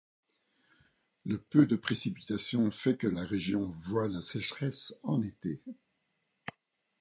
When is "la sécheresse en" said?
4.07-5.21